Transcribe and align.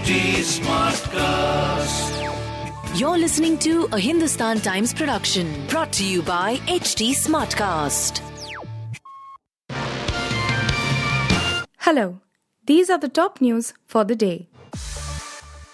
HT 0.00 0.40
Smartcast. 0.56 2.08
You're 2.98 3.18
listening 3.18 3.58
to 3.58 3.86
a 3.92 3.98
Hindustan 3.98 4.58
Times 4.60 4.94
production 4.94 5.66
brought 5.68 5.92
to 5.92 6.04
you 6.06 6.22
by 6.22 6.56
HT 6.68 7.10
Smartcast. 7.10 8.22
Hello, 11.80 12.20
these 12.64 12.88
are 12.88 12.96
the 12.96 13.10
top 13.10 13.42
news 13.42 13.74
for 13.86 14.04
the 14.04 14.16
day. 14.16 14.48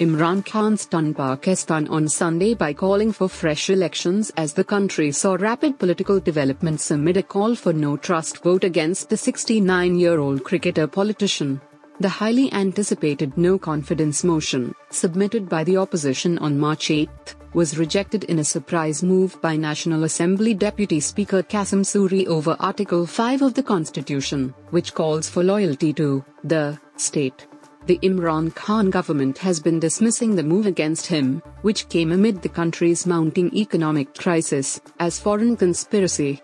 Imran 0.00 0.44
Khan 0.44 0.76
stunned 0.76 1.16
Pakistan 1.16 1.86
on 1.86 2.08
Sunday 2.08 2.54
by 2.54 2.72
calling 2.72 3.12
for 3.12 3.28
fresh 3.28 3.70
elections 3.70 4.32
as 4.36 4.54
the 4.54 4.64
country 4.64 5.12
saw 5.12 5.34
rapid 5.34 5.78
political 5.78 6.18
developments 6.18 6.90
amid 6.90 7.16
a 7.16 7.22
call 7.22 7.54
for 7.54 7.72
no 7.72 7.96
trust 7.96 8.42
vote 8.42 8.64
against 8.64 9.08
the 9.08 9.16
69 9.16 9.94
year 9.94 10.18
old 10.18 10.42
cricketer 10.42 10.88
politician. 10.88 11.60
The 11.98 12.10
highly 12.10 12.52
anticipated 12.52 13.38
no 13.38 13.58
confidence 13.58 14.22
motion, 14.22 14.74
submitted 14.90 15.48
by 15.48 15.64
the 15.64 15.78
opposition 15.78 16.36
on 16.38 16.58
March 16.58 16.90
8, 16.90 17.08
was 17.54 17.78
rejected 17.78 18.24
in 18.24 18.38
a 18.38 18.44
surprise 18.44 19.02
move 19.02 19.40
by 19.40 19.56
National 19.56 20.04
Assembly 20.04 20.52
Deputy 20.52 21.00
Speaker 21.00 21.42
Qasim 21.42 21.80
Suri 21.80 22.26
over 22.26 22.54
Article 22.60 23.06
5 23.06 23.40
of 23.40 23.54
the 23.54 23.62
Constitution, 23.62 24.52
which 24.68 24.92
calls 24.92 25.30
for 25.30 25.42
loyalty 25.42 25.94
to 25.94 26.22
the 26.44 26.78
state. 26.96 27.46
The 27.86 27.98
Imran 28.02 28.54
Khan 28.54 28.90
government 28.90 29.38
has 29.38 29.58
been 29.58 29.80
dismissing 29.80 30.36
the 30.36 30.42
move 30.42 30.66
against 30.66 31.06
him, 31.06 31.40
which 31.62 31.88
came 31.88 32.12
amid 32.12 32.42
the 32.42 32.50
country's 32.50 33.06
mounting 33.06 33.54
economic 33.56 34.12
crisis, 34.12 34.82
as 35.00 35.18
foreign 35.18 35.56
conspiracy. 35.56 36.42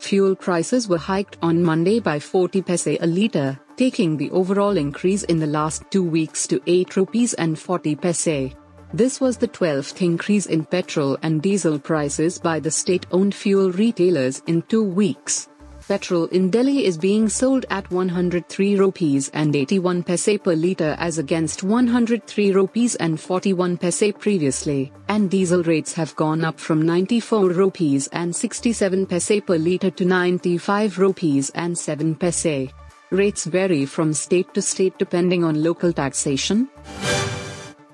Fuel 0.00 0.34
prices 0.34 0.88
were 0.88 0.98
hiked 0.98 1.38
on 1.40 1.62
Monday 1.62 2.00
by 2.00 2.18
40 2.18 2.60
paise 2.62 2.86
a 2.86 3.06
litre, 3.06 3.58
taking 3.80 4.14
the 4.18 4.30
overall 4.32 4.76
increase 4.76 5.22
in 5.22 5.38
the 5.38 5.46
last 5.46 5.82
two 5.90 6.04
weeks 6.04 6.46
to 6.46 6.60
8 6.66 6.96
rupees 6.96 7.32
and 7.32 7.58
40 7.58 7.96
paise. 7.96 8.54
This 8.92 9.22
was 9.22 9.38
the 9.38 9.48
12th 9.48 10.02
increase 10.02 10.44
in 10.44 10.66
petrol 10.66 11.16
and 11.22 11.40
diesel 11.40 11.78
prices 11.78 12.38
by 12.38 12.60
the 12.60 12.70
state 12.70 13.06
owned 13.10 13.34
fuel 13.34 13.72
retailers 13.72 14.42
in 14.46 14.60
two 14.68 14.84
weeks. 14.84 15.48
Petrol 15.88 16.26
in 16.26 16.50
Delhi 16.50 16.84
is 16.84 16.98
being 16.98 17.26
sold 17.26 17.64
at 17.70 17.90
103 17.90 18.76
rupees 18.76 19.30
and 19.32 19.56
81 19.56 20.02
paise 20.02 20.38
per 20.44 20.54
litre 20.54 20.94
as 20.98 21.16
against 21.16 21.62
103 21.62 22.52
rupees 22.52 22.96
and 22.96 23.18
41 23.18 23.78
paise 23.78 24.12
previously, 24.18 24.92
and 25.08 25.30
diesel 25.30 25.62
rates 25.62 25.94
have 25.94 26.14
gone 26.16 26.44
up 26.44 26.60
from 26.60 26.82
94 26.82 27.48
rupees 27.48 28.08
and 28.12 28.36
67 28.36 29.06
paise 29.06 29.40
per 29.40 29.56
litre 29.56 29.90
to 29.90 30.04
95 30.04 30.98
rupees 30.98 31.50
and 31.54 31.78
7 31.78 32.14
paise. 32.14 32.68
Rates 33.10 33.44
vary 33.44 33.86
from 33.86 34.12
state 34.12 34.54
to 34.54 34.62
state 34.62 34.96
depending 34.96 35.42
on 35.42 35.64
local 35.64 35.92
taxation. 35.92 36.68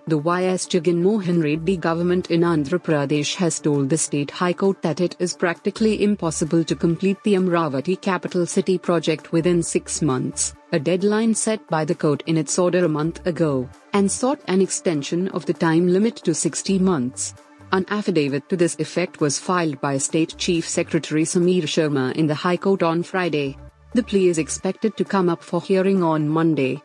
The 0.06 0.18
YS 0.18 0.68
Mohan 0.94 1.40
Reddy 1.40 1.78
government 1.78 2.30
in 2.30 2.42
Andhra 2.42 2.78
Pradesh 2.78 3.34
has 3.36 3.58
told 3.58 3.88
the 3.88 3.96
state 3.96 4.30
high 4.30 4.52
court 4.52 4.82
that 4.82 5.00
it 5.00 5.16
is 5.18 5.32
practically 5.34 6.04
impossible 6.04 6.62
to 6.64 6.76
complete 6.76 7.16
the 7.24 7.32
Amaravati 7.32 7.98
capital 7.98 8.44
city 8.44 8.76
project 8.76 9.32
within 9.32 9.62
six 9.62 10.02
months, 10.02 10.54
a 10.72 10.78
deadline 10.78 11.34
set 11.34 11.66
by 11.68 11.86
the 11.86 11.94
court 11.94 12.22
in 12.26 12.36
its 12.36 12.58
order 12.58 12.84
a 12.84 12.88
month 12.88 13.26
ago, 13.26 13.66
and 13.94 14.12
sought 14.12 14.40
an 14.48 14.60
extension 14.60 15.28
of 15.28 15.46
the 15.46 15.54
time 15.54 15.88
limit 15.88 16.16
to 16.16 16.34
60 16.34 16.78
months. 16.78 17.34
An 17.72 17.86
affidavit 17.88 18.48
to 18.50 18.56
this 18.56 18.76
effect 18.78 19.20
was 19.22 19.38
filed 19.38 19.80
by 19.80 19.96
State 19.96 20.36
Chief 20.36 20.68
Secretary 20.68 21.24
Sameer 21.24 21.62
Sharma 21.62 22.14
in 22.14 22.26
the 22.26 22.34
High 22.34 22.58
Court 22.58 22.82
on 22.82 23.02
Friday. 23.02 23.56
The 23.92 24.02
plea 24.02 24.28
is 24.28 24.38
expected 24.38 24.96
to 24.96 25.04
come 25.04 25.28
up 25.28 25.42
for 25.42 25.62
hearing 25.62 26.02
on 26.02 26.28
Monday. 26.28 26.82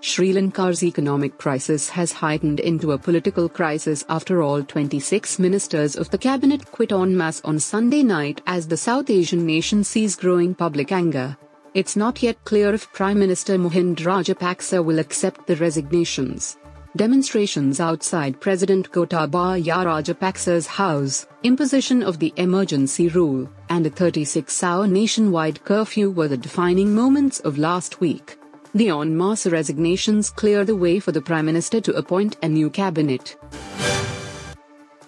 Sri 0.00 0.32
Lanka's 0.32 0.82
economic 0.84 1.36
crisis 1.36 1.88
has 1.88 2.12
heightened 2.12 2.60
into 2.60 2.92
a 2.92 2.98
political 2.98 3.48
crisis 3.48 4.04
after 4.08 4.42
all 4.42 4.62
26 4.62 5.38
ministers 5.38 5.96
of 5.96 6.10
the 6.10 6.18
cabinet 6.18 6.70
quit 6.70 6.92
en 6.92 7.16
masse 7.16 7.40
on 7.42 7.58
Sunday 7.58 8.02
night 8.02 8.40
as 8.46 8.68
the 8.68 8.76
South 8.76 9.10
Asian 9.10 9.44
nation 9.44 9.82
sees 9.82 10.14
growing 10.14 10.54
public 10.54 10.92
anger. 10.92 11.36
It's 11.74 11.96
not 11.96 12.22
yet 12.22 12.42
clear 12.44 12.72
if 12.72 12.92
Prime 12.92 13.18
Minister 13.18 13.58
Mahinda 13.58 14.04
Rajapaksa 14.04 14.84
will 14.84 14.98
accept 14.98 15.46
the 15.46 15.56
resignations. 15.56 16.56
Demonstrations 16.96 17.78
outside 17.78 18.40
President 18.40 18.90
Gotabaya 18.90 19.84
Rajapaksa's 19.84 20.66
house, 20.66 21.26
imposition 21.42 22.02
of 22.02 22.18
the 22.18 22.32
emergency 22.36 23.08
rule, 23.08 23.50
and 23.68 23.86
a 23.86 23.90
36 23.90 24.62
hour 24.62 24.86
nationwide 24.86 25.62
curfew 25.64 26.10
were 26.10 26.28
the 26.28 26.38
defining 26.38 26.94
moments 26.94 27.38
of 27.40 27.58
last 27.58 28.00
week. 28.00 28.38
The 28.74 28.88
en 28.88 29.14
masse 29.14 29.46
resignations 29.46 30.30
clear 30.30 30.64
the 30.64 30.74
way 30.74 30.98
for 30.98 31.12
the 31.12 31.20
Prime 31.20 31.44
Minister 31.44 31.82
to 31.82 31.92
appoint 31.92 32.38
a 32.42 32.48
new 32.48 32.70
cabinet. 32.70 33.36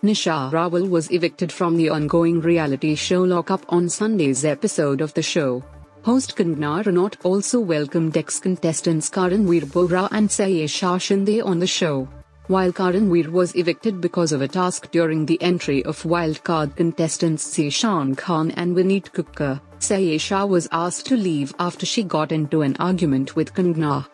Nisha 0.03 0.53
Rawal 0.53 0.91
was 0.91 1.10
evicted 1.10 1.50
from 1.50 1.78
the 1.78 1.88
ongoing 1.88 2.43
reality 2.43 2.97
show 2.97 3.22
Lock 3.22 3.50
Upp 3.50 3.65
on 3.70 3.88
Sunday's 3.88 4.44
episode 4.44 5.00
of 5.00 5.15
the 5.15 5.22
show. 5.22 5.65
Host 6.03 6.37
Kangana 6.37 6.85
Ranaut 6.85 7.17
also 7.25 7.61
welcomed 7.61 8.17
ex-contestants 8.17 9.11
Karanvir 9.11 9.65
Bohra 9.67 10.09
and 10.11 10.29
Saisha 10.29 10.99
Shinde 10.99 11.45
on 11.45 11.59
the 11.59 11.67
show. 11.67 12.09
While 12.47 12.73
Karanvir 12.73 13.29
was 13.29 13.55
evicted 13.57 14.01
because 14.01 14.33
of 14.33 14.41
a 14.41 14.49
task 14.49 14.91
during 14.91 15.27
the 15.27 15.41
entry 15.43 15.85
of 15.85 16.03
wildcard 16.05 16.77
contestants 16.77 17.47
Zeeshan 17.55 18.17
Khan 18.17 18.53
and 18.53 18.75
Vinit 18.75 19.11
Kakkar, 19.13 19.61
Saisha 19.81 20.49
was 20.49 20.69
asked 20.73 21.07
to 21.07 21.17
leave 21.17 21.55
after 21.59 21.85
she 21.85 22.03
got 22.03 22.33
into 22.33 22.63
an 22.63 22.77
argument 22.79 23.37
with 23.37 23.53
Kangana. 23.53 24.07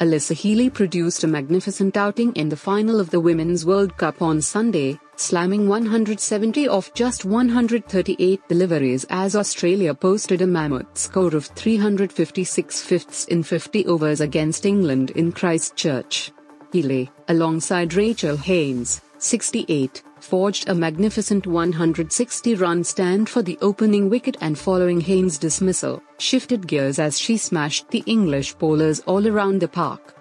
Alyssa 0.00 0.34
Healy 0.34 0.68
produced 0.68 1.24
a 1.24 1.26
magnificent 1.26 1.96
outing 1.96 2.34
in 2.34 2.50
the 2.50 2.56
final 2.56 3.00
of 3.00 3.08
the 3.08 3.20
Women's 3.20 3.64
World 3.64 3.96
Cup 3.96 4.20
on 4.20 4.42
Sunday, 4.42 5.00
slamming 5.16 5.68
170 5.68 6.68
off 6.68 6.92
just 6.92 7.24
138 7.24 8.40
deliveries 8.46 9.06
as 9.08 9.34
Australia 9.34 9.94
posted 9.94 10.42
a 10.42 10.46
mammoth 10.46 10.98
score 10.98 11.34
of 11.34 11.46
356 11.46 12.82
fifths 12.82 13.24
in 13.26 13.42
50 13.42 13.86
overs 13.86 14.20
against 14.20 14.66
England 14.66 15.12
in 15.12 15.32
Christchurch. 15.32 16.30
Healy, 16.72 17.10
alongside 17.28 17.94
Rachel 17.94 18.36
Haynes, 18.36 19.00
68, 19.18 20.02
forged 20.20 20.68
a 20.68 20.74
magnificent 20.74 21.46
160 21.46 22.54
run 22.56 22.84
stand 22.84 23.28
for 23.28 23.42
the 23.42 23.58
opening 23.62 24.10
wicket 24.10 24.36
and 24.40 24.58
following 24.58 25.00
Haynes' 25.00 25.38
dismissal, 25.38 26.02
shifted 26.18 26.66
gears 26.66 26.98
as 26.98 27.18
she 27.18 27.36
smashed 27.36 27.90
the 27.90 28.02
English 28.06 28.54
bowlers 28.54 29.00
all 29.00 29.26
around 29.26 29.60
the 29.60 29.68
park. 29.68 30.14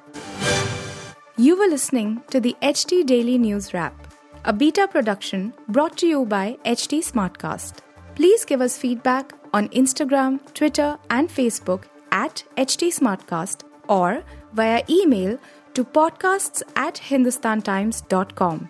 You 1.38 1.58
were 1.58 1.68
listening 1.68 2.24
to 2.30 2.40
the 2.40 2.56
HT 2.62 3.06
Daily 3.06 3.38
News 3.38 3.74
Wrap, 3.74 4.08
a 4.46 4.54
beta 4.54 4.88
production 4.88 5.54
brought 5.68 5.98
to 5.98 6.08
you 6.08 6.26
by 6.26 6.58
HT 6.66 7.00
Smartcast. 7.12 7.80
Please 8.16 8.46
give 8.46 8.62
us 8.62 8.78
feedback 8.78 9.34
on 9.54 9.68
Instagram, 9.70 10.40
Twitter, 10.54 10.98
and 11.10 11.30
Facebook 11.30 11.84
at 12.12 12.44
HT 12.56 12.88
Smartcast 13.00 13.64
or 13.90 14.24
via 14.54 14.84
email 14.90 15.38
to 15.74 15.84
podcasts 15.84 16.64
at 16.76 16.96
hindustantimes.com. 16.96 18.70